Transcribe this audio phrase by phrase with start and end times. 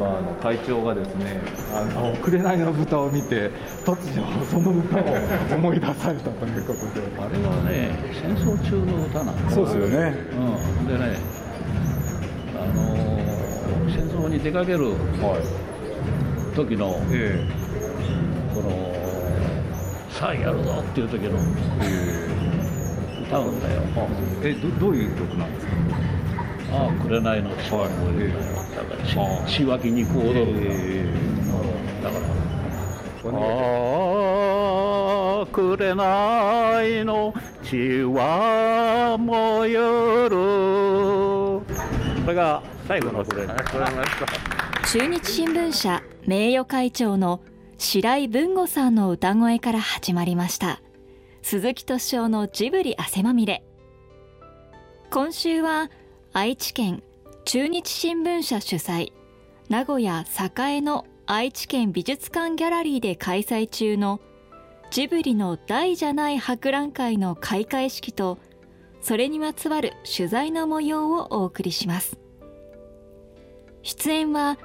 [0.00, 1.42] マーの会長がですね
[1.74, 3.50] あの紅の豚を見て
[3.84, 5.04] 突如その歌を
[5.56, 7.02] 思い出されたということで。
[7.20, 10.16] あれはね戦争中の歌なんですそうですよね、
[10.80, 11.18] うん、でね
[12.56, 14.94] あのー、戦争に出かける
[16.56, 17.46] 時の、はいえ。
[18.50, 18.70] ー、この
[20.10, 21.38] さあやるぞっていう時の、
[21.82, 23.82] えー、歌うんだよ。
[24.42, 25.72] えどどういう曲なんですか？
[26.72, 28.59] ああ紅の血は燃えるだから
[29.46, 31.04] 血湧き肉踊る、え。
[32.00, 32.40] ー、だから。
[33.22, 33.30] あ
[35.42, 39.74] あ紅の血は燃え
[40.28, 40.36] る。
[42.24, 43.46] これが最後の紅
[44.86, 47.40] 中日新聞社名誉会長の
[47.76, 50.80] 白井文吾さんの歌声から始まりました。
[51.42, 53.62] 鈴木敏夫のジブリ汗まみれ。
[55.10, 55.90] 今週は
[56.32, 57.02] 愛知県
[57.52, 59.12] 中日新聞社主催
[59.68, 64.20] 名古屋栄の愛知県美術館ギャラリーで開催中の
[64.92, 68.38] ジブリの大じゃない博覧会の開会式と
[69.00, 72.20] それにまつわる取材の模様をお送りします。
[73.82, 74.56] 出演は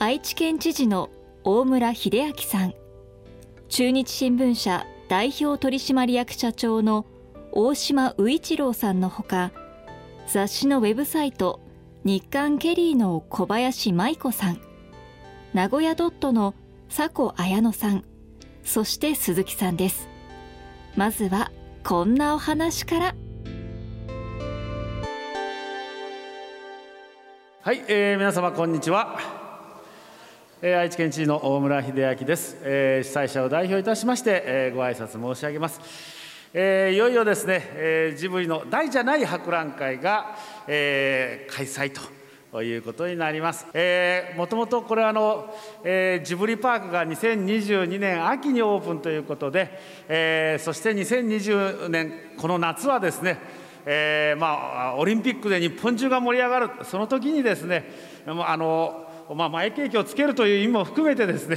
[0.00, 1.10] 愛知県知事の
[1.44, 2.74] 大村秀明さん
[3.68, 7.06] 中日新聞社代表取締役社長の
[7.52, 9.52] 大島宇一郎さんのほか
[10.26, 11.60] 雑誌のウェブサイト
[12.06, 14.60] 日刊ケリーの小林舞子さん
[15.54, 16.54] 名古屋ドットの
[16.94, 18.04] 佐古綾乃さん
[18.62, 20.06] そして鈴木さんです。
[20.96, 21.50] まずは
[21.82, 23.14] こんなお話から。
[27.62, 29.18] はい、えー、皆様こんにちは。
[30.60, 35.80] え愛知県知事の大村秀明です、え主催者を代表いたしまして、えご挨拶申し上げます、
[36.56, 40.36] えいよいよですね、えジブリの大じゃない博覧会が、
[40.68, 41.90] え開催
[42.52, 43.66] ということになります。
[43.74, 45.52] えー、もともとこれはの、
[45.82, 53.38] えー、ジブリパークが2022年秋にオープンということで、えー、そして2020年この夏はですね、
[53.84, 57.90] えー、まあオリンピックで日本中が盛り上がるその時にですね
[58.26, 59.00] あの
[59.34, 61.56] まあ、前景気をつけるという意味も含めてですね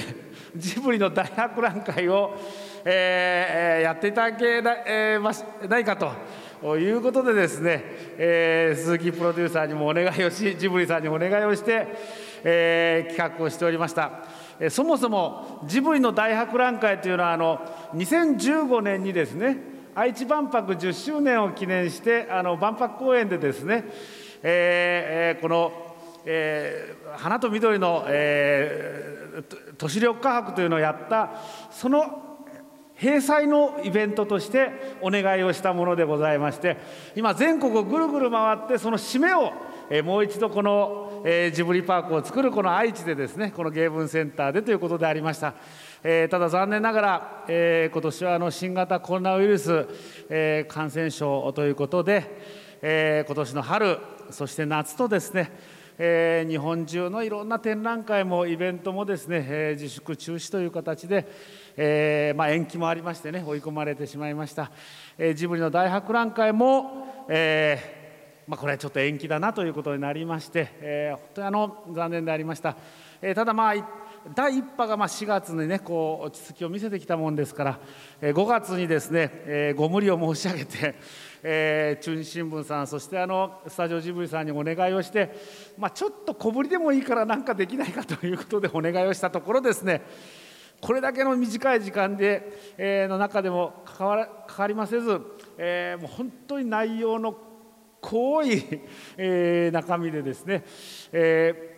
[0.55, 2.33] ジブリの大博覧会を、
[2.89, 7.83] えー、やっていただけな,、えー、ないかということでですね、
[8.17, 11.85] えー、鈴木プロデューサーにもお願いをしジブリさんにお願いをして、
[12.45, 14.11] えー、企画をしておりました。
[14.69, 17.59] そもそもジブリの大博覧会というのはあの
[17.93, 19.57] 2015年にですね
[19.93, 23.83] 愛知万博10周年を記念してあの万博公園でですね、
[24.41, 25.87] えー、この
[26.29, 32.26] えー、花と緑の、えー、都市緑化博というのをやったその
[33.01, 36.77] 閉鎖のイベントとしてお願いをしたものでございまして
[37.15, 39.53] 今全国をぐるぐる回ってその締めを、
[40.03, 45.53] もう一度この、ジブリパークを作るこの愛知でですねこの芸文センターでということでありました。
[46.03, 49.87] えー、ただ残念ながら、えー、今年はあの新型コロナウイルス、
[50.29, 52.39] えー、感染症ということで、
[52.81, 55.51] えー、今年の春そして夏とですね
[55.99, 61.27] えー、日本中のいろんな展覧会もイベントもですね、えー、自粛中止という形で、
[61.79, 64.71] えーまあ、延期もありましてね追い込まれてしまいました、
[65.15, 72.77] えー、ジブリの大博覧会も、えーまあ、これはちょっと延期だなということになりまして、え、本当にあの残念でありました、
[73.21, 73.75] え、ただまあ
[74.33, 77.79] 第1波がま4月にねこう落ち着きを見せてきたもんですから、
[78.21, 80.95] え、5月にですね、え、ご無理を申し上げて
[81.44, 85.35] え、中日新聞さんそしてあのスタジオジブリさんにお願いをして、
[85.77, 90.01] まあ、ちょっと小ぶりでもいいから何かできないかということでお願いをしたところですね
[90.81, 95.21] これだけの短い時間で、えー、の中でもかかかかりませず、
[95.57, 97.35] えー、もう本当に内容の
[98.01, 98.63] 濃い、
[99.17, 100.63] えー、中身でですね、
[101.11, 101.76] えー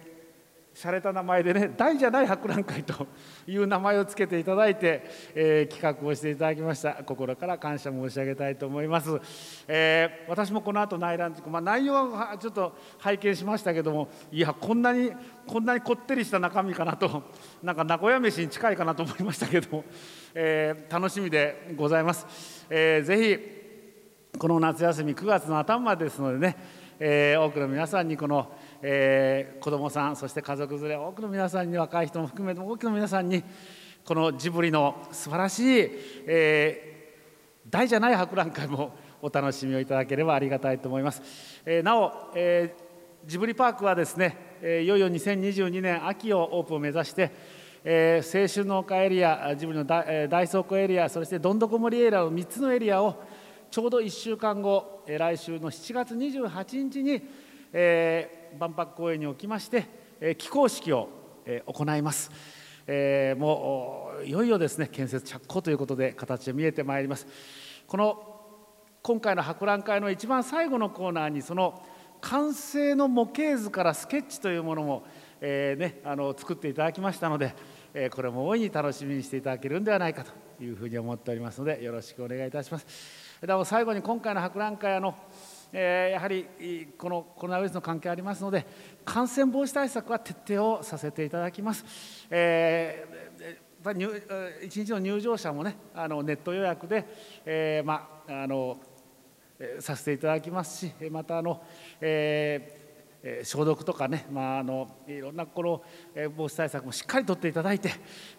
[0.80, 3.06] 洒落た名前でね大じゃない博覧会と
[3.46, 5.04] いう名前を付けていただいて、
[5.36, 6.94] えー、企画をしていただきました。
[7.04, 9.20] 心から感謝申し上げたいと思います、
[9.68, 15.12] えー、私もこの後内覧、まあ、内容はちょっと拝見しましたけどもいやこんなに
[15.46, 17.24] こんなにこってりした中身かなと
[17.62, 19.86] なんか名古屋飯に近いかなと思いましたけども、
[20.34, 23.38] えー、楽しみでございます、えー、ぜ
[24.34, 26.56] ひこの夏休み9月の頭ですのでね、
[27.00, 33.44] えー、多くの皆さんにこのえー、子どもさんそして家族連れ多くの皆さんに若い人も含めて多くの皆さんに
[34.06, 35.90] このジブリの素晴らしい、
[36.26, 41.22] えー、大じゃない博覧会もお楽しみをいただければありがたいと思います。
[41.66, 47.32] えー、なお、えー、ジブリパークはですね、えー、いよいよ2022年秋をオープンを目指して、
[47.84, 53.22] えー、青春の丘エリアジブリの大,、倉庫エリアそしてどんどこ森エリアの3つのエリアを
[53.70, 57.22] ちょうど1週間後、えー、来週の7月28日に、
[57.74, 59.86] えー、万博公園におきまして、
[60.22, 61.20] え起工式を
[61.52, 62.32] えー、行います、
[62.86, 67.26] えー、もういよいよですね建設着工ということで形で見えてまいります
[67.88, 68.24] この
[69.02, 71.82] 今回の博覧会の一番最後のコーナーにその
[72.22, 75.06] 完成の模型図からスケッチというものも、
[75.40, 77.56] えーね、あの作っていただきましたので、
[77.94, 82.86] えー、これも大いに楽しみにしていただけるんではないかというふうに思っておりますのでよろしくお願いいたします。
[83.42, 85.16] でも最後に今回の博覧会あの
[85.72, 86.48] えー、やはり
[86.98, 88.66] このコロナウイルスの関係ありますので
[89.06, 91.86] 感染防止対策は徹底をさせていただきます。
[92.30, 97.06] えー、1日の入場者もねあのネット予約で、
[97.46, 98.80] えー、まあの
[99.80, 101.62] させていただきますしまたあの、
[102.00, 102.89] えー
[103.24, 105.84] え消毒とかね、まあ、あのいろんなこの、
[106.16, 107.92] え防止対策もしっかりとっていただいて、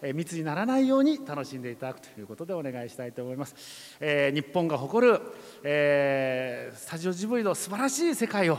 [0.03, 3.99] え密にならないように楽しんでいただくということでお願いしたいと思います。
[4.01, 5.21] え日本が誇る、
[5.63, 8.59] えスタジオジブリの素晴らしい世界を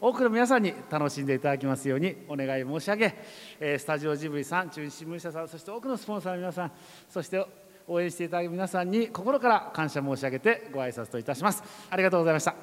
[0.00, 3.14] 多くの皆さんに楽しんでいただきますようにお願い申し上げ、
[3.60, 6.72] えスタジオジブリさん、中日新聞社さん、そして多くのスポンサーの皆さん、
[7.08, 7.44] そして
[7.86, 12.54] 応援していただく皆さんに心から感謝申し上げてご挨拶といたしますありがとうございました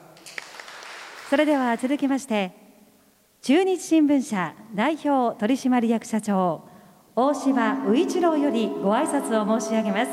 [1.30, 2.69] それでは続きまして
[3.42, 6.62] 中日新聞社代表取締役社長
[7.16, 10.12] 大島宇一郎よりご挨拶を申し上げます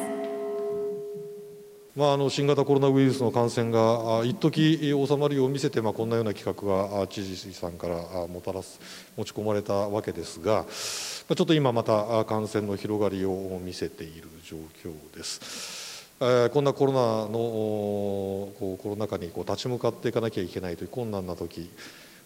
[1.97, 8.79] まあ、あの新型コロナウイルスの感染が一時収まりを見せて、まあ、こんなような企画が知事さんからもたらす
[9.17, 16.13] 持ち込まれたわけですが、ちょっと今また感染の広がりを見せている状況です。
[16.21, 21.71] えこんなコロナのこうコロナ禍にこう立ち向かっていかなきゃいけないという困難な時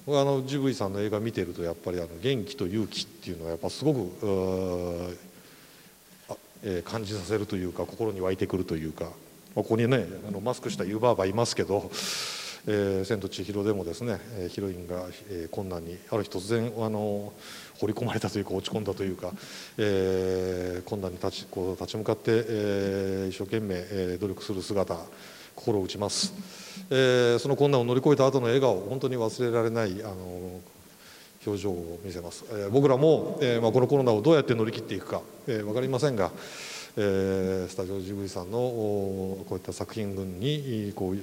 [0.08, 3.99] あのジブリさんの映画見てるとやっぱりあの元気と勇気っていうのがやっぱすごく、
[6.62, 9.06] えー、感じさせるというか心に湧いてくるというか
[9.55, 11.91] ここにねあのマスクした湯婆婆いますけど
[12.67, 14.19] 「えー、千と千尋」でもですね
[14.49, 17.32] ヒロインが、えー、困難にある日突然あの
[17.79, 19.32] 掘り込まれたというか落ち込んだというか、
[19.76, 24.97] えー、困難に立ちこう立ち向かって、えー、一生懸命、えー、努力する姿。
[25.61, 26.33] 心を打ちます、
[26.91, 30.61] えー、その困難を乗り越えた後の笑顔本当に忘れられないあの
[31.47, 36.31] 表情を見せます、えー、僕らも、えーまあ、このコロナをどうやって乗り切っていくか、えー、分かりませんが
[36.97, 41.17] えー、スタジオジブリさんのこういった作品群にこう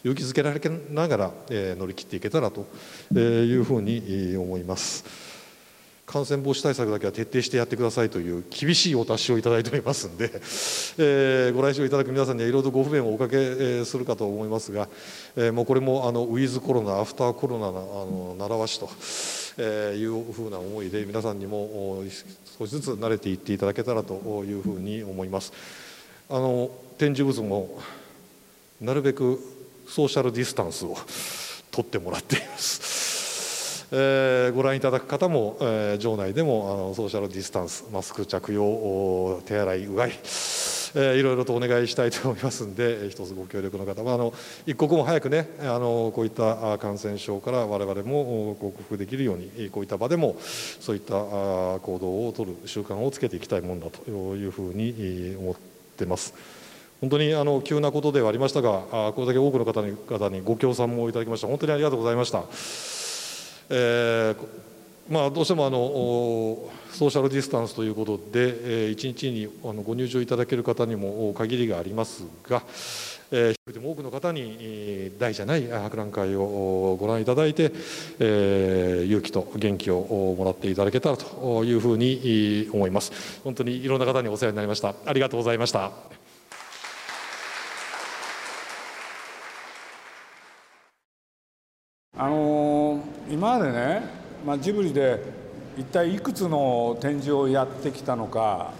[0.00, 2.66] 勇気づけられながら、えー、乗り切っていけたらと
[3.14, 5.25] いうふうに思います。
[6.06, 10.30] 感染防止対策だけは徹底してやってくださいという厳しいお達しをいただいておりますので、
[10.98, 14.88] えー、ご来場いただく皆さんにはいろいろご不便をおかけするかと思いますが、
[15.34, 18.06] えー、もうこれもあのウィズコロナアフターコロナの
[18.38, 18.88] あの習わしと、
[19.58, 22.04] えー、いうふうな思いで皆さんにも
[22.56, 25.52] 少しずつ慣れていっていただけたらというふうに思います。
[26.30, 27.80] あの展示物も
[28.80, 29.40] なるべく
[29.88, 30.96] ソーシャルディスタンスを
[31.72, 33.05] 取ってもらっています。
[33.92, 44.34] えー、ご覧いただく方も、えー、場内でもあのソーシャルディスタンスマスク着用手洗いうがい、えー、いろいろとお願いしたいと思いますので一つご協力の方はあの
[44.66, 55.54] 一刻も早くねあのこういった感染症から我々も克服できるようにこういった場でもそういった行動を取る習慣をつけていきたいものだというふうに思っ
[55.96, 56.34] てます。
[57.00, 62.95] 本当にあの急なことではありましたがこれだけ多くの方に方にご協賛もいただきました本当にありがとうございました。
[63.68, 64.66] えー
[65.08, 65.78] まあ、どうしてもあの
[66.90, 72.64] ソーシャルディスタンスということで、えー、1日にあのご入場いただける方にも限りがありますが、
[73.30, 77.70] えー、一人でも多くの方に大じゃない博覧会をご覧いただいて、
[78.18, 83.40] えー、勇気と元気をもらっていただけたらというふうに思います。
[83.44, 84.94] 本当にいろんな方にお世話になりました。
[85.04, 85.92] ありがとうございました。
[92.18, 92.75] あのー、
[93.28, 94.02] 今までね、
[94.46, 95.20] まあ、ジブリで
[95.76, 98.72] 一体いくつの展示をやってきたのか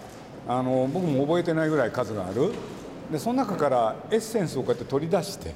[0.46, 2.52] あの僕も覚えてないぐらい数がある。
[3.10, 5.54] でその中からエッセンスをこうやって取り出して、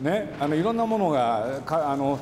[0.00, 2.18] ね、あのいろんなものがかあの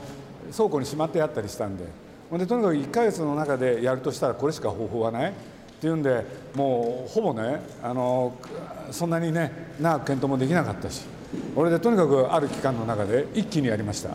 [0.53, 1.85] 倉庫にしまってあったりしたんで。
[2.33, 5.31] でとにかく1ヶ月の中でやるとしたらこれしか方法はない。
[5.31, 5.33] っ
[5.81, 8.33] ていうんでもうほぼねあの
[8.91, 11.03] そんなにね長く検討もできなかったし。
[11.57, 14.11] 俺でとにかくある期間の中で一気にやりました。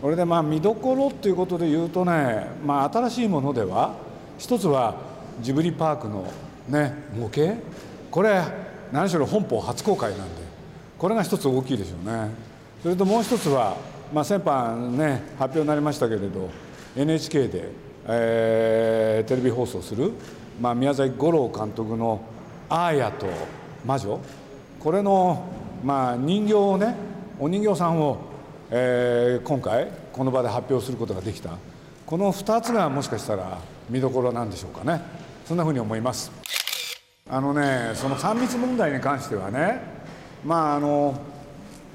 [0.00, 3.94] これでまあ見どころっていうことで言うとね、まあ、新しいものでは
[4.38, 4.96] 一つは
[5.42, 6.30] ジブリパークの、
[6.68, 7.54] ね、模型。
[8.10, 8.42] これ
[8.92, 10.42] 何しろ本邦初公開なんで
[10.98, 12.30] これが一つ大きいでしょうね。
[12.82, 13.76] それともう一つは、
[14.12, 16.48] まあ、先般ね発表になりましたけれど
[16.96, 17.68] NHK で、
[18.06, 20.12] えー、テレビ放送する、
[20.60, 22.22] まあ、宮崎五郎監督の
[22.70, 23.26] 「アーヤと
[23.84, 24.18] 魔女」
[24.80, 25.44] これの、
[25.84, 26.96] まあ、人形をね
[27.38, 28.29] お人形さんを
[28.72, 31.50] えー、今回この場で発表することができた。
[32.06, 33.58] この2つがもしかしたら
[33.88, 35.02] 見どころなんでしょうかね。
[35.44, 36.30] そんなふうに思います。
[37.28, 39.80] あのねその3密問題に関してはね
[40.44, 41.20] まああの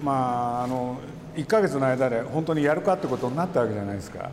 [0.03, 0.11] ま
[0.59, 0.97] ああの
[1.35, 4.29] 1ヶ月の間で本当にやるかってことになったわけじゃないですか。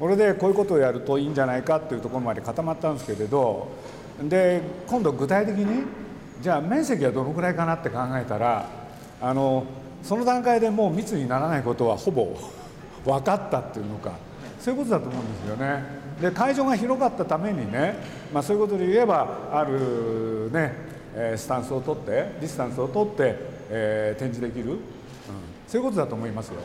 [0.00, 3.68] これでこういうことをやるといいんじゃないかっていうところまで固まったんですけれど
[4.22, 5.84] で今度具体的に
[6.40, 8.68] じゃあ面積はどのくらいかなって考えたら
[9.20, 9.64] あの
[10.02, 12.36] その段階でもう密にならないことはほぼ
[13.04, 14.12] 分かったっていうのか
[14.60, 16.02] そういうことだと思うんですよね。
[16.20, 17.96] で会場が広かったためにね、
[18.32, 20.72] まあ、そういうことで言えばあるね
[21.14, 23.36] えスタンスを取ってディスタンスを取って、
[23.70, 24.78] えー、展示できる、うん、
[25.66, 26.60] そういうことだと思いますよ。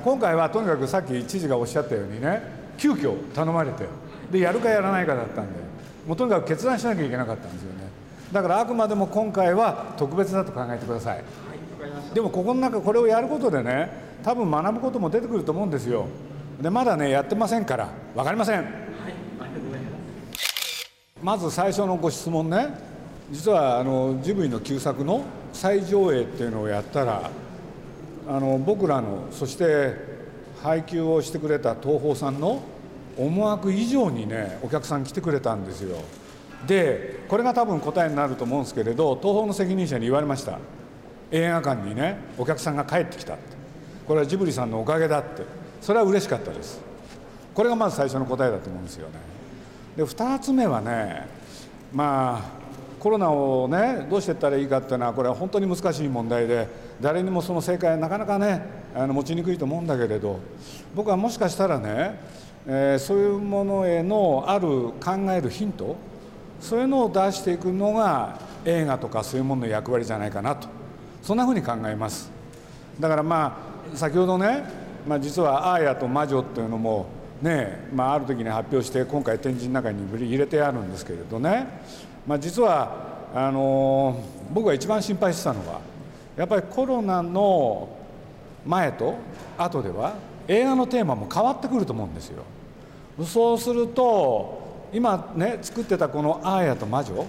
[0.00, 2.42] 今回はとにかくさっき知事がおっしゃったようにね
[2.78, 3.84] 急遽頼まれて
[4.30, 5.58] でやるかやらないかだったんで
[6.06, 7.90] もうとにかく決断しなきゃいけなかったんですよね
[8.32, 11.22] だからあくまでも今回は特別だと考えてくださ、い、
[12.14, 13.90] でもここの中これをやることでね
[14.22, 16.06] 多分学ぶことも出てくると思うんですよ。
[16.60, 17.88] でまだねやってませんから。
[18.14, 18.66] 分かりません、はい、
[21.22, 22.68] まず最初のご質問ね。
[23.30, 25.22] 実はあのジブリの旧作の
[25.52, 27.30] 再上映っていうのをやったら
[28.28, 29.94] あの僕らのそして
[30.62, 32.62] 配給をしてくれた東宝さんの
[33.16, 35.96] 思惑以上にねお客さん来てくれたんですよ。
[36.66, 40.58] でこれが多分答えになると思うんですけれど東宝の責任者に言われました
[41.32, 43.42] 映画館にねお客さんが帰ってきたって。
[44.06, 45.42] これはジブリさんのおかげだって。
[45.80, 46.80] それは嬉しかったです。
[47.54, 49.14] これがまず最初の答えだと思うんですよね。
[49.96, 51.26] で2つ目はね
[51.92, 52.62] まあ
[52.98, 56.68] コロナをねどうしていったらいいかっていうのはこれは本当に難しい問題で
[57.00, 58.62] 誰にもその正解はなかなかね
[58.94, 60.38] あの持ちにくいと思うんだけれど
[60.94, 62.18] 僕はもしかしたらね、
[62.66, 65.96] えー、そういうものへのある考えるヒント
[66.60, 70.81] そういうのを出していくのが映画とかそういうものの役割じゃないかなと。
[71.22, 72.30] そんなふうに考えます
[72.98, 73.58] だからま
[73.92, 74.64] あ先ほどね、
[75.06, 77.06] まあ、実は「アーヤと魔女」っていうのも
[77.40, 81.66] ね、まあ、ある時に発表して今回展示の中に入れてあるんですけれどね
[82.26, 85.80] まあ、実はあの僕が一番心配してたのは
[86.36, 87.88] やっぱりコロナの
[88.64, 89.16] 前と
[89.58, 90.14] 後では
[90.46, 92.44] 映画のテーマも変わってくると思うんですよ。
[93.24, 97.26] そうすると今ね作ってたこの「アーヤと魔女」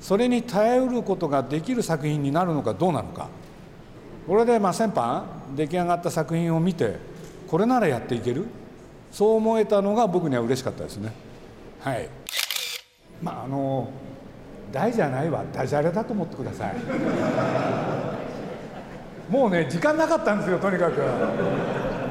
[0.00, 3.28] それに耐えうることができる作品になるのかどうなのか。
[4.26, 5.22] これでまあ先般
[5.56, 6.96] 出来上がった作品を見て
[7.48, 8.46] これならやっていける？
[9.10, 11.12] そう思えたのが僕には嬉しかったですね。
[11.80, 12.08] はい。
[13.22, 13.88] まああの
[14.72, 15.44] 大じゃないわ。
[15.52, 16.74] ダジャレだと思ってください。
[19.28, 21.00] もうね時間なかったんですよとにかく。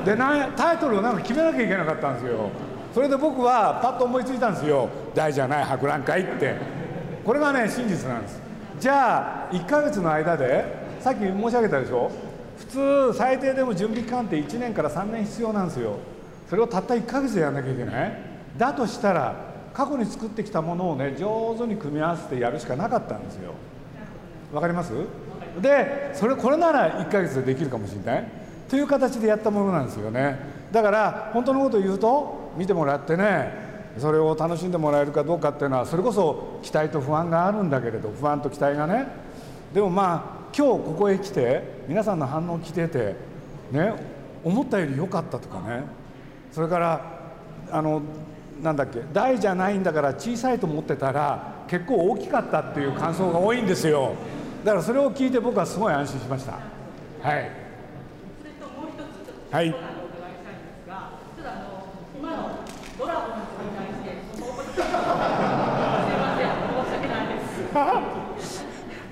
[0.05, 2.49] でなタイトルをなんか決めなきゃいけなかったんですよ。
[2.93, 4.89] それで僕はパッと思いついたんですよ。
[5.15, 6.78] 大じゃない博覧会って。
[7.25, 8.39] これがね真実なんです。
[8.79, 10.65] じゃあ1ヶ月の間で
[10.99, 12.11] さっき申し上げたでしょ？
[12.57, 15.97] 普通最低でも準備期間って1年から3年必要なんですよ。
[16.49, 18.17] それをたった1ヶ月でやらなきゃいけない。
[18.57, 19.35] だとしたら
[19.73, 23.53] 過去に作ってきたものをね上手に組み合わせてやるしかなかったんですよ。
[24.51, 24.91] わかります？
[25.61, 28.27] でそれこれなら1ヶ月でできるかもしれない。
[28.69, 30.37] という形でやったものなんですよね。
[30.71, 33.68] だから本当のことを言うと見てもらってね
[33.99, 39.07] それを楽しんでもらえるかどうかっていうのはそれこそ期待と不安があるんだけれど不安と期待がね。
[39.73, 43.15] でもまあ今日ここへ来て皆さんの反応を聞いてて
[43.71, 43.93] ね
[44.43, 45.83] 思ったより良かったとかね。
[46.51, 47.05] それから
[47.71, 48.01] あの
[48.61, 54.13] なんだっけ大じゃないんだから小さいと思ってたら結構大きかったっていう感想が多いんですよ。
[54.63, 56.53] だからそれを聞いて僕はすごい安心しました。
[57.21, 57.51] はい。
[59.51, 59.88] はい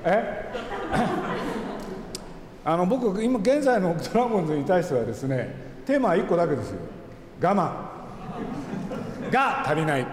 [0.08, 0.54] え？
[2.66, 6.80] あの僕今現在のドラゴンズに対してはですねテーマは1個だけですよ。
[7.42, 7.98] 我慢。
[9.32, 10.06] が足りない。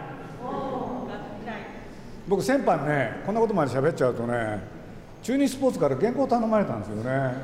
[2.26, 4.60] 僕先般ねこんなことまで喋っちゃうとね
[5.22, 7.34] 中日スポーツから原稿頼まれたんですよね。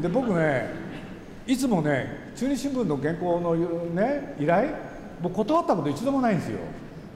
[0.00, 0.70] で僕ね
[1.46, 4.70] いつもね中日新聞の原稿のね依頼
[5.22, 6.58] 僕断ったこと一度もないんですよ。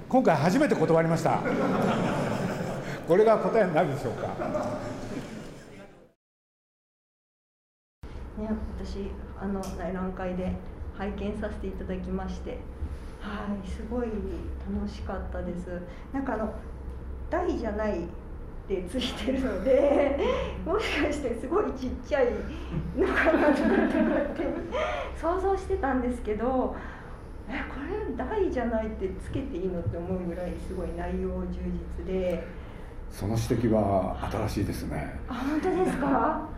[0.08, 1.40] 今回初めて断りました。
[3.10, 4.28] これが答えになるでしょうか。
[8.38, 8.48] ね、
[8.78, 10.52] 私あの内覧会で
[10.96, 12.58] 拝見させていただきまして。
[13.18, 14.06] はいすごい
[14.72, 15.82] 楽しかったです。
[16.12, 16.54] なんかあの
[17.28, 18.06] 台じゃないっ
[18.68, 20.16] てついてるので
[20.64, 22.26] もしかしてすごいちっちゃい
[22.96, 24.46] のかなとかって
[25.16, 26.76] 想像してたんですけど
[27.48, 27.74] えこ
[28.08, 31.58] れ台じゃないってつけていいのって思うぐらいすごい内容充
[31.98, 32.44] 実で
[33.10, 35.18] その指摘は新しいですね。
[35.28, 36.48] あ本当ですか？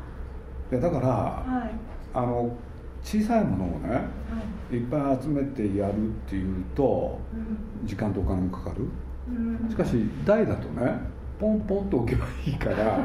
[0.70, 1.70] いやだから、はい、
[2.14, 2.56] あの
[3.02, 4.00] 小さいものをね、は
[4.70, 7.18] い、いっぱい集めてやるっていうと、
[7.84, 8.88] 時間とお金もかかる、
[9.68, 11.00] しかし台だとね
[11.40, 12.98] ポンポンと置けばいいから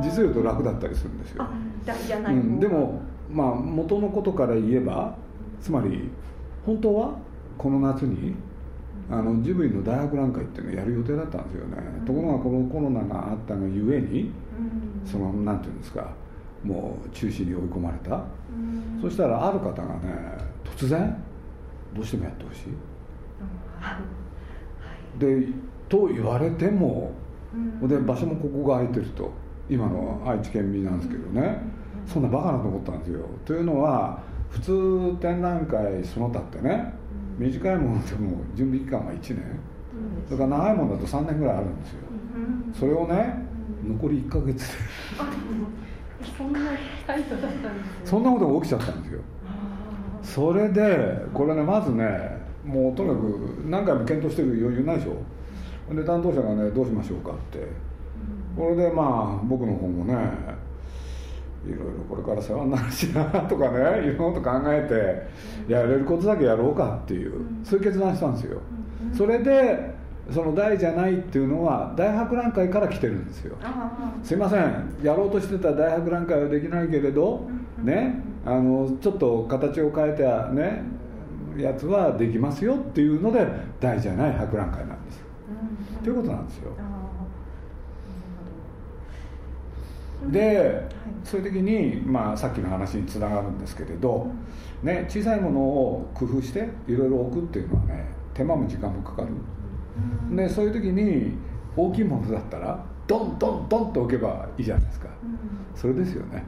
[0.00, 1.46] 実を言うと楽だったりするんですよ。
[1.84, 3.00] 台じゃない、うん、でも
[3.30, 5.16] まあ元のことから言えば
[5.60, 6.10] つまり
[6.64, 7.18] 本当は
[7.58, 8.34] この夏に
[9.10, 14.30] あのジブリの大博覧会っていうのをやる予定だったんですよね、うん、ところがこのコロナがあったがゆえに、うん、
[15.08, 16.12] そのなんていうんですか
[16.64, 19.88] もう中止に追い込まれた、うん、そしたらある方がね
[20.64, 21.22] 突然
[21.94, 22.70] どうしてもやってほしい、
[25.18, 25.46] で
[25.88, 27.12] と言われても、
[27.82, 29.30] で場所もここが空いてると。
[29.68, 31.58] 今の愛知県民なんですけどね、
[32.06, 33.20] そんなバカなと思ったんですよ。
[33.44, 36.94] というのは普通展覧会その他ってね
[37.38, 39.42] 短いものでも準備期間が1年。
[40.26, 41.98] それから長いものだと3年ぐらいあるんですよ。
[42.74, 43.46] それをね
[43.86, 44.64] 残り1か月で。
[46.36, 46.60] そんな
[47.06, 49.20] タイトだったんですそんなことが起きちゃったんですよ。
[50.22, 55.94] それでこれねまずねもうとにかく何回も検討してる余裕ないでしょ。
[55.94, 57.66] で担当者がねどうしましょうかって。
[58.56, 60.16] これでまあ僕の方もね
[61.66, 65.28] いろいろこれから世話になるしなとかねいろんなこと考え
[65.68, 67.32] てやれることだけやろうかっていう
[67.64, 68.60] そういう決断したんですよ。
[69.16, 69.94] それで
[70.32, 73.56] その大じゃないっていうのは大博覧会から来てるんですよ。
[74.24, 74.96] すいません。
[75.02, 77.48] やろうとしてた大博覧会はできないけれど
[77.82, 80.82] ねあのちょっと形を変えたね
[81.56, 83.46] やつはできますよっていうので
[83.80, 85.24] 大じゃない博覧会なんです
[86.02, 86.72] ということなんですよ
[90.30, 90.88] で、
[91.24, 94.28] そういう時に、まあ、さっきの話につながるんですけれど、
[94.82, 99.28] ね、小さいものを工夫していろいろ置くっていうのはね手間も時間もかかる、
[100.36, 101.32] でそういう時に
[101.76, 105.08] 大きいものだったらドンドンドンと置けばいいじゃないですか、
[105.74, 106.44] それですよね、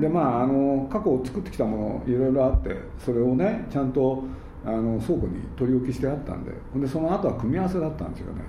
[0.00, 4.22] でまああの過去を作ってきたものいろいろあってそれをねちゃんと
[4.64, 8.42] あの倉庫に取り置きしてあったんででその後は組み合わせだったんですよね、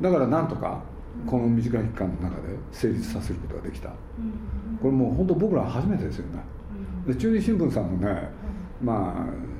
[0.00, 0.82] だからなんとか
[1.26, 3.94] この短い期間の中で成立させることができた、こ
[4.84, 6.42] れもう本当僕ら初めてですよね、
[7.06, 8.28] で中日新聞さんのね、
[8.82, 9.52] まあ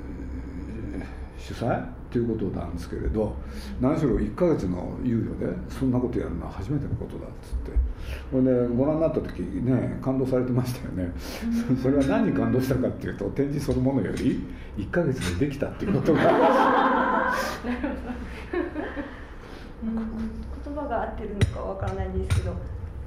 [1.37, 3.35] 主催っていうことなんですけれど
[3.81, 7.93] 何しろ1か月の猶予でそんなことやるのは初めてのことだっつって。
[8.31, 11.11] これでご覧になった時ね感動されてましたよね、
[11.81, 14.45] それは何に感動したかっていうと展示そのものより
[14.77, 17.33] 1か月でできたっていうことが
[20.93, 22.53] が合ってるのかわからないんですけど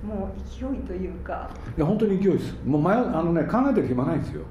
[0.03, 1.51] もう勢いというか。
[1.77, 2.55] いや本当に勢いです。
[2.65, 4.43] もう前あのね考えてる暇ないんですよ。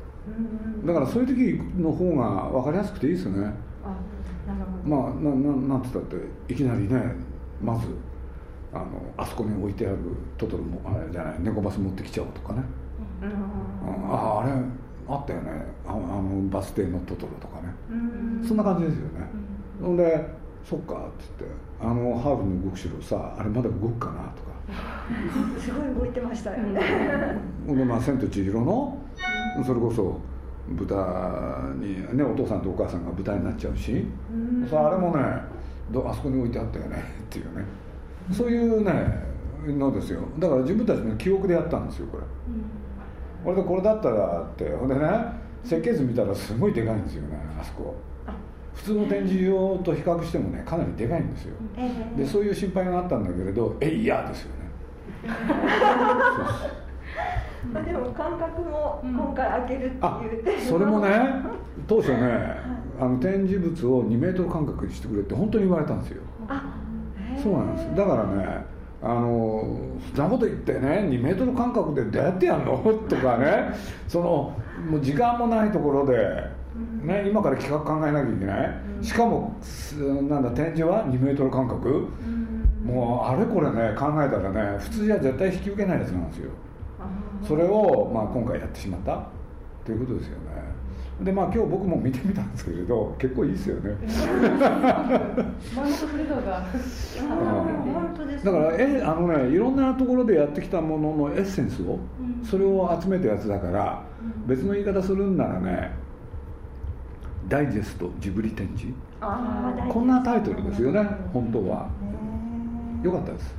[0.85, 3.53] だからそういう時の方が分かりやすくていいですよね。
[3.83, 4.95] あなるほど。
[4.95, 7.15] まあなななんて言ったっていきなりね
[7.61, 7.87] まず
[8.73, 8.85] あの
[9.17, 9.97] あそこに置いてある
[10.37, 12.63] トトロもあれじゃない猫バス持ってきちゃおうとかね、
[13.21, 14.51] うん、あああれ
[15.07, 15.51] あったよね。
[15.87, 17.67] ああのバス停のトトロとかね。
[18.45, 19.27] そんな感じですよね、
[19.81, 20.27] ほんで
[20.65, 21.45] 「そっか」っつって
[21.79, 24.55] 「あのハーフの動く城さあれまだ動くかな」とか。
[25.59, 26.81] すごい動いてましたよね。
[27.67, 28.97] でまあ「千と千尋の」
[29.63, 30.19] それこそ
[30.69, 30.95] 豚
[31.79, 37.63] にねお父さんとお母さんが豚になっちゃうし、うん、そあれもねあそこに置いてあったよねっていうね。
[38.31, 38.91] そういうね
[39.67, 40.21] のですよ。
[40.39, 42.23] だから自分たちの記憶でやったんですよこれ、
[43.43, 44.69] うん、俺でこれだったらって。
[44.75, 47.95] ほんでね設計図見たらすごいでかいんですよねあそこ
[48.75, 51.55] 普通の展示用と比較してもねかなりでかいんですよ、
[52.17, 54.65] でそういう心配があったんだけれどえいやですよね。
[57.73, 59.89] まあでも感覚も今回開けるっ
[60.43, 61.09] ていう、それもね
[61.87, 62.57] 当初ね、
[62.99, 66.21] あの展示物を2メートル間隔にしてくれって本当に言われたんですよ。
[67.41, 68.65] そうなんですだからね
[69.01, 69.77] あの
[70.15, 72.77] そんなこと言ってね2メートル間隔でどうやってやるの？
[73.09, 73.69] とかね
[74.07, 74.53] その
[74.89, 76.15] もう時間もないところで
[77.03, 79.55] ね、今から企画考えなきゃいけない、しかも
[80.29, 82.07] なんだ展示は2メートル間隔、
[82.85, 86.49] もうあれこれね考えたらね普通じゃ絶対引き受けないやつなんですよ。
[87.47, 89.27] それを、まあ、今回やってしまった？
[89.85, 90.65] ということですよね。
[91.21, 93.95] でまあ今日僕も見てみたんですけれど結構いいですよね。
[98.43, 101.99] だからえあのねいろんなところでやってきたもののエッセンスを、
[102.43, 104.03] それを集めたやつだから
[104.45, 105.91] 別の言い方するんならね
[107.47, 108.93] ダイジェストジブリ展示。
[109.89, 111.89] こんなタイトルですよね本当は。
[113.03, 113.55] よかったです。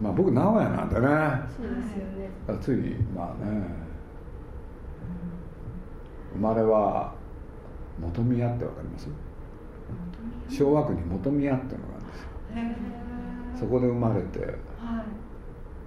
[0.00, 1.06] まあ僕名古屋なんでね。
[1.56, 2.30] そうですよね。
[2.60, 3.86] ついまあね。
[6.34, 7.14] 生まれは
[8.14, 9.08] 本宮ってわかります？
[10.48, 12.76] 昭和区に本宮ってのがあるんで
[13.56, 13.66] すよ。
[13.66, 14.50] そこで生まれて、はい、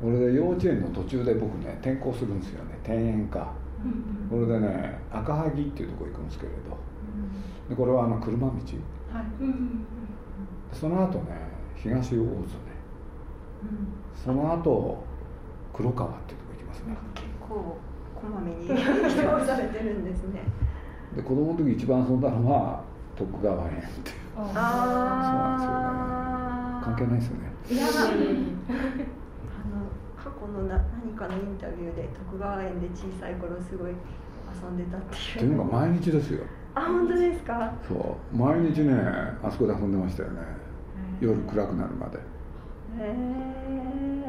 [0.01, 2.79] これで幼稚園の途中で僕ね転校するんですよね。
[2.81, 3.53] 転園か、
[4.29, 6.77] これでね赤萩っていうとこ行くんですけれど、
[7.69, 8.55] でこれはあの車道、はい、
[10.73, 12.25] その後ね東大津ね、
[14.15, 15.03] その後
[15.73, 16.97] 黒川っていうとこ行きますね。
[17.15, 17.77] 結構
[18.15, 18.75] こまめに 移動
[19.45, 20.41] されてるんですね。
[21.15, 22.83] で子供の時一番遊んだのは
[23.15, 24.15] 徳川園っていう。
[24.37, 26.19] ああそうなんですよね。
[26.83, 27.49] 関係ないですよね。
[27.69, 27.87] いや
[30.23, 35.21] 過去のな何かのインタビューで徳川園で小さい頃すごい遊んでたっていう。
[35.35, 36.43] っていうのが毎日ですよ。
[36.75, 37.73] あ本当ですか？
[37.87, 38.35] そう。
[38.35, 38.93] 毎日ね
[39.41, 40.41] あそこで遊んでましたよね。
[41.21, 42.17] 夜暗くなるまで。
[42.17, 42.21] へ
[43.01, 44.25] え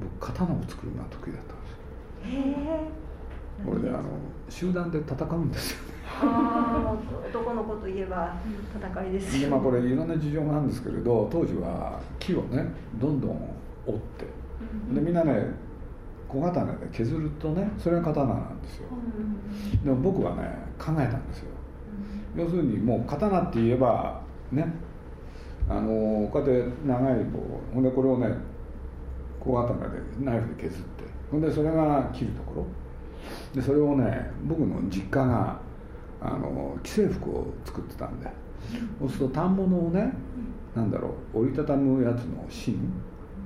[0.00, 2.42] 僕刀を作るのは得意だったんですよ。
[2.42, 3.08] へえ
[3.66, 4.04] これであの
[4.48, 5.94] 集団で戦うんですよね。
[6.20, 6.96] ああ
[7.28, 8.34] 男の子といえば
[8.74, 13.30] 戦いですよ、まあこれいろんな事情があるんですけれど当時は木をねどんどん
[13.86, 14.24] 折って
[14.92, 15.46] でみんなね
[16.28, 18.88] 小刀で削るとねそれが刀なんですよ。
[19.84, 20.42] でも僕はね
[20.78, 21.48] 考えたんですよ。
[22.36, 24.20] 要するにもう刀って言えば
[24.52, 24.66] ね
[25.68, 27.40] あのこうやって長い棒
[27.74, 28.34] ほんでこれをね
[29.40, 32.66] 小刀でナイフで削ってほんでそれが切るところ。
[33.54, 35.58] でそれをね僕の実家が
[36.20, 38.28] あの既製服を作ってたんで。
[38.98, 40.12] そうすると反物をね
[40.74, 42.92] なんだろう折りたたむやつの芯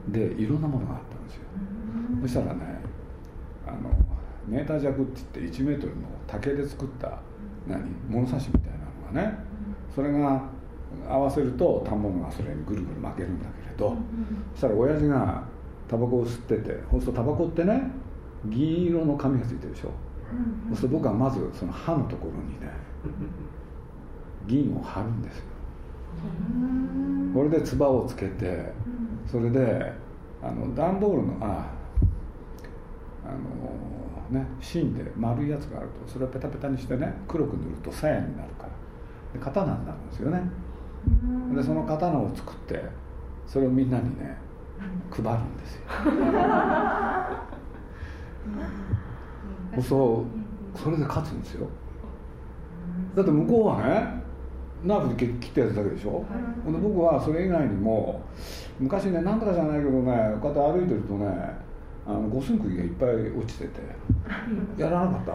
[0.09, 1.43] でいろんなものがあったんですよ、
[2.23, 2.81] そしたらね
[3.67, 3.91] あの
[4.47, 7.19] メーター弱って言って1メートルの竹で作った
[7.67, 9.39] 何物差しみたいなのがね
[9.95, 10.43] それが
[11.09, 13.97] 合わせると反物がそれにぐるぐる巻けるんだけれど、
[14.55, 15.45] そしたら親父が
[15.89, 17.83] タバコを吸っててそうするとタバコってね
[18.47, 19.93] 銀色の紙がついてるでしょ、
[20.69, 22.69] そうすると僕はまずその刃のところにね
[24.47, 25.45] 銀を貼るんですよ。
[27.35, 28.73] これで唾をつけて
[29.27, 29.93] それで
[30.43, 31.71] あの段ボールのあ
[33.25, 33.29] あ
[34.35, 38.73] のね芯で丸いやつがあるとそれをペタペタにしてね黒く塗ると鞘になるから。
[39.33, 40.43] で刀になるんですよね。
[41.55, 42.83] でその刀を作って
[43.47, 44.37] それをみんなにね
[45.11, 45.83] 配るんですよ。
[49.83, 50.25] そ
[50.77, 51.67] うそれで勝つんですよ。
[53.15, 54.22] だって向こうはね
[54.85, 56.23] ナーフで切ったやつだけでしょ、は
[56.69, 58.21] い、で僕はそれ以外にも
[58.81, 61.27] 昔ね何とかじゃないけどねこうやって歩いてるとね
[62.07, 63.81] あの五寸釘がいっぱい落ちてて
[64.83, 65.33] やらなかった？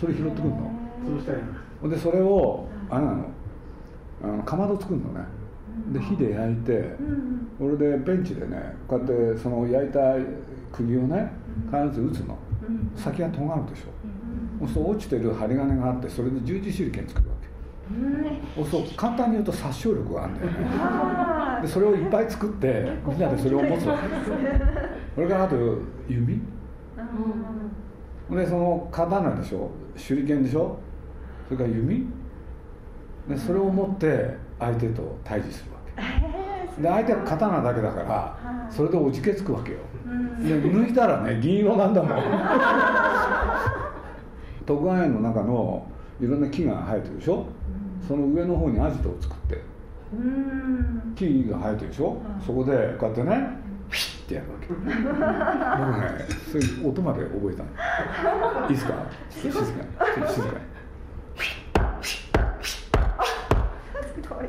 [0.00, 0.70] それ拾ってくるの？
[1.06, 1.32] そうした
[1.86, 3.24] いでそれをあれなの？
[4.24, 5.20] あのかまど作るのね。
[5.92, 6.96] で火で焼いて
[7.58, 10.00] これでベンチでねこうやってその焼いた
[10.72, 11.30] 釘をね
[11.70, 12.36] 必ず打つの。
[12.96, 14.66] 先が尖るでしょ。
[14.66, 17.47] そう落ちてる針金があってそれで十字手裏剣作るわけ
[17.90, 21.62] うん、そう簡単に言うと殺傷力があるんだよね。
[21.62, 24.08] でそれをいっぱい作ってみんなでそれを持つわけ。
[25.14, 25.56] それからあと
[26.08, 26.40] 弓？
[28.30, 29.70] でその刀でしょ？
[29.96, 30.78] 手裏剣でしょ？
[31.48, 32.06] それから弓？
[33.28, 35.78] でそれを持って相手と対峙するわ
[36.76, 36.82] け。
[36.82, 39.78] で相手は刀だけだからそれでおじけつくわけよ。
[40.40, 42.22] で抜いたらね銀色なんだもん。
[44.66, 45.86] 徳川園の中の
[46.20, 47.46] いろんな木が生えてるでしょ？
[48.06, 49.62] その上の方にアジトを作って
[51.14, 53.58] 木が生えてるでしょ、うん、そこでこうやってね
[53.90, 54.66] ピッてやるわけ。
[54.68, 54.88] 僕ね
[56.52, 58.68] そういう音まで覚えたの。
[58.68, 58.92] いいですか？
[59.30, 59.66] 静かに。
[59.66, 60.54] 静かに。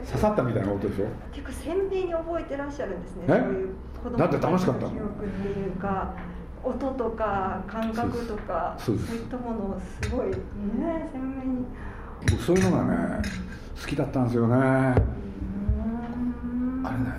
[0.06, 1.06] 刺さったみたいな音でしょ？
[1.32, 3.24] 結構鮮明に覚えてらっしゃるんですね。
[3.28, 4.96] そういうだって楽しかったもん。
[4.96, 6.14] 記憶っていうか
[6.64, 10.36] 音とか感覚とかそういったものをすごいね
[11.14, 11.66] 鮮明に
[12.28, 12.84] 僕そういうのが
[13.20, 13.22] ね
[13.80, 14.56] 好きだったんですよね。
[14.56, 14.94] あ
[16.92, 17.14] れね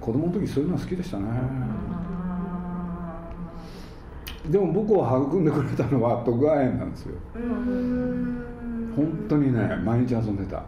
[0.00, 1.24] 子供の時そういうの好きでしたね。
[4.48, 7.14] でも僕を育んでくれたのは徳川園なんですよ。
[8.94, 10.62] 本当にね毎日遊んでた。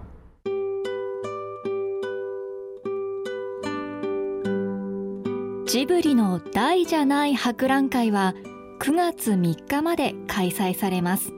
[5.67, 8.35] ジブリの大じゃない博覧会は
[8.81, 11.31] 9月3日まで開催されます。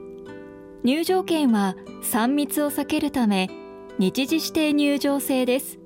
[0.83, 3.49] 入場券は3密を避けるため
[3.97, 5.79] 日時指定入場制です。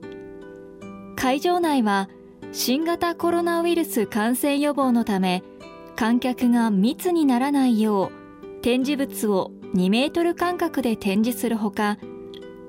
[1.16, 2.10] 会場内は
[2.52, 5.44] 新型コロナウイルス感染予防のため
[5.96, 11.98] 観客が密にならないよう展示物を2メートル間隔で展示するほか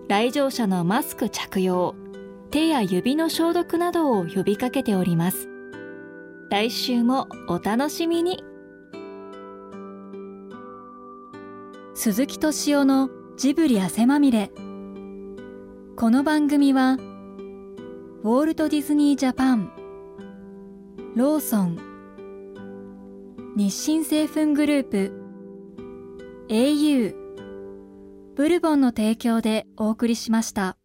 [0.09, 1.95] 来場者のマスク着用
[2.51, 5.49] 手や指の消毒などを呼びかけております。
[6.49, 8.43] 来週もお楽しみに。
[11.95, 14.51] 鈴木敏夫のジブリ汗まみれ
[15.95, 19.73] この番組はウォールト・ディズニー・ジャパン
[21.15, 21.77] ローソン
[23.55, 25.13] 日清製粉グループ
[26.49, 27.15] au
[28.37, 30.79] ブルボンの提供でお送りしました。